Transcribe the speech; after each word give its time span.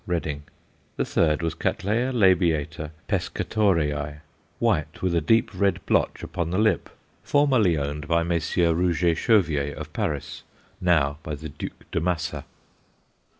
Reading. 0.07 0.41
The 0.97 1.05
third 1.05 1.43
was 1.43 1.53
C. 1.53 1.59
l. 1.69 1.75
Pescatorei, 3.07 4.21
white, 4.57 5.01
with 5.03 5.13
a 5.13 5.21
deep 5.21 5.51
red 5.53 5.79
blotch 5.85 6.23
upon 6.23 6.49
the 6.49 6.57
lip, 6.57 6.89
formerly 7.21 7.77
owned 7.77 8.07
by 8.07 8.23
Messrs. 8.23 8.73
Rouget 8.73 9.13
Chauvier, 9.17 9.75
of 9.75 9.93
Paris, 9.93 10.41
now 10.81 11.19
by 11.21 11.35
the 11.35 11.49
Duc 11.49 11.73
de 11.91 11.99
Massa. 11.99 12.45